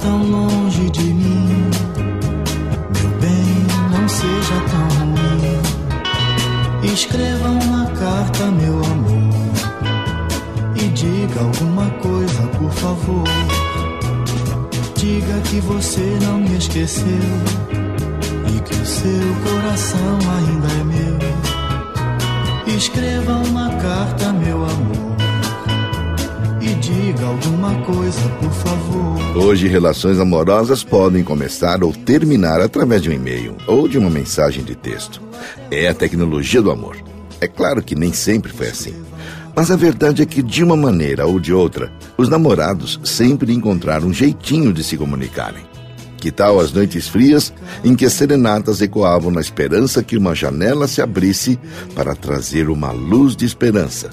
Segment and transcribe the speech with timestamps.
[0.00, 1.70] tão longe de mim.
[2.94, 5.24] Meu bem, não seja tão ruim.
[6.92, 9.34] Escreva uma carta, meu amor.
[10.76, 13.24] E diga alguma coisa, por favor.
[14.96, 17.04] Diga que você não me esqueceu.
[18.54, 22.74] E que o seu coração ainda é meu.
[22.76, 25.16] Escreva uma carta, meu amor.
[26.60, 29.13] E diga alguma coisa, por favor.
[29.36, 34.62] Hoje, relações amorosas podem começar ou terminar através de um e-mail ou de uma mensagem
[34.62, 35.20] de texto.
[35.72, 36.96] É a tecnologia do amor.
[37.40, 38.94] É claro que nem sempre foi assim.
[39.54, 44.06] Mas a verdade é que, de uma maneira ou de outra, os namorados sempre encontraram
[44.06, 45.64] um jeitinho de se comunicarem.
[46.16, 50.86] Que tal as noites frias em que as serenatas ecoavam na esperança que uma janela
[50.86, 51.58] se abrisse
[51.92, 54.10] para trazer uma luz de esperança?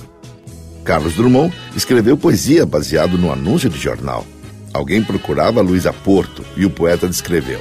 [0.84, 4.26] Carlos Drummond escreveu poesia baseado no anúncio de jornal.
[4.74, 7.60] Alguém procurava Luísa Porto e o poeta descreveu: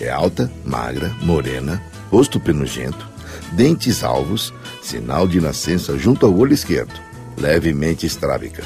[0.00, 3.06] é alta, magra, morena, rosto penugento,
[3.52, 6.94] dentes alvos, sinal de nascença junto ao olho esquerdo,
[7.36, 8.62] levemente estrábica.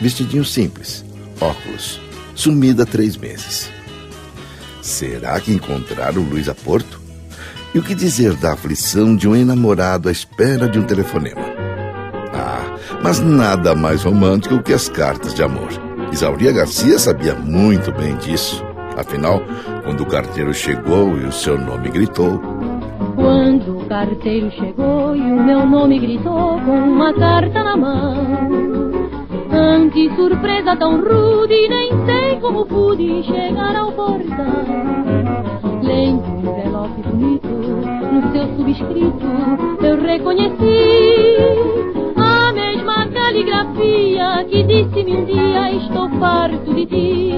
[0.00, 1.04] Vestidinho simples,
[1.40, 2.00] óculos,
[2.34, 3.70] sumida três meses.
[4.82, 7.00] Será que encontraram Luísa Porto?
[7.74, 11.40] E o que dizer da aflição de um enamorado à espera de um telefonema?
[12.34, 15.81] Ah, mas nada mais romântico que as cartas de amor.
[16.12, 18.62] Isauria Garcia sabia muito bem disso.
[18.98, 19.40] Afinal,
[19.82, 22.38] quando o carteiro chegou e o seu nome gritou.
[23.16, 28.14] Quando o carteiro chegou e o meu nome gritou com uma carta na mão.
[29.50, 34.64] Ante surpresa tão rude, nem sei como pude chegar ao portão.
[35.82, 39.26] Lendo um envelope bonito, no seu subscrito,
[39.82, 41.36] eu reconheci
[43.32, 47.32] caligrafia que disse-me um dia estou farto de ti.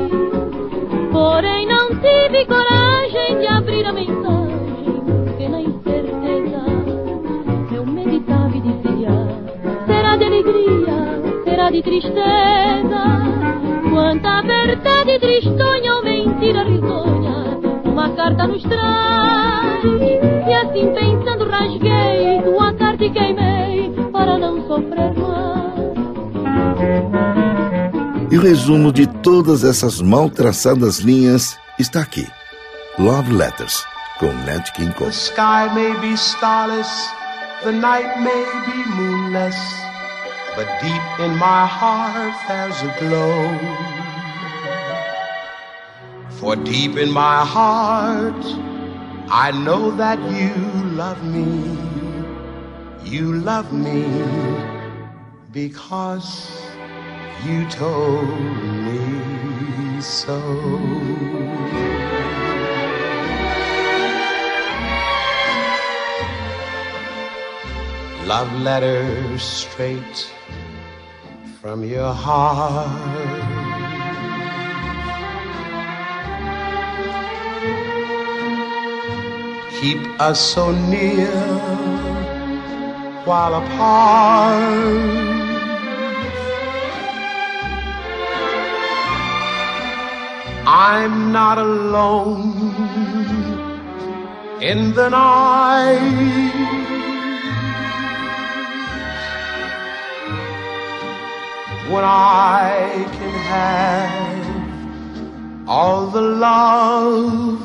[1.12, 6.65] Porém não tive coragem de abrir a mensagem, porque na incerteza
[7.72, 9.10] eu meditava e dizia:
[9.87, 13.05] será de alegria, será de tristeza?
[13.93, 19.84] Quanta verdade tristonha ou mentira risonha, uma carta nos traz.
[19.84, 24.94] E assim pensando rasguei tua carta e queimei para não sofrer.
[28.31, 32.27] E o resumo de todas essas mal traçadas linhas está aqui.
[32.99, 33.85] Love Letters,
[34.19, 35.11] com Nat King Cole.
[35.11, 36.89] The sky may be starless,
[37.62, 39.57] the night may be moonless,
[40.57, 43.95] but deep in my heart there's a glow.
[46.41, 48.45] For deep in my heart,
[49.31, 50.55] I know that you
[50.97, 51.79] love me.
[53.05, 54.05] You love me
[55.53, 56.63] because
[57.43, 58.29] you told
[58.87, 60.38] me so.
[68.26, 70.31] Love letters straight
[71.61, 72.88] from your heart.
[79.81, 81.31] Keep us so near
[83.26, 85.54] while apart
[90.66, 92.52] I'm not alone
[94.61, 96.55] in the night.
[101.88, 104.44] when I can have
[105.69, 107.60] all the love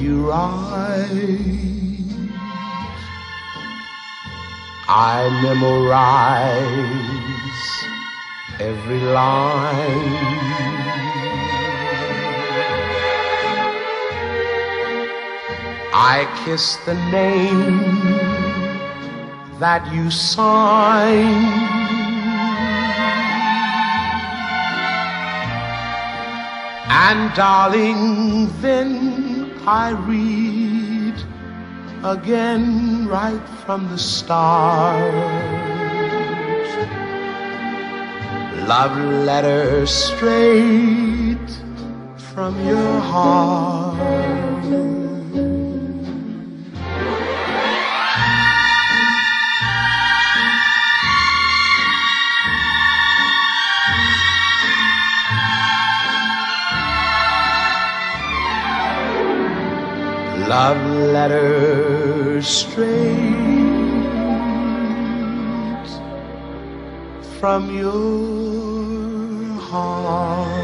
[0.00, 1.62] you write.
[4.88, 6.62] I memorize
[8.60, 10.91] every line.
[15.94, 17.82] I kiss the name
[19.60, 21.44] that you sign.
[26.88, 31.14] And darling, then I read
[32.04, 35.12] again right from the start.
[38.66, 38.96] Love
[39.26, 41.50] letter straight
[42.16, 45.11] from your heart.
[60.48, 62.92] Love letter straight
[67.38, 70.62] from your heart.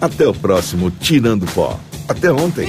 [0.00, 1.80] Até o próximo Tirando Pó.
[2.06, 2.68] Até ontem.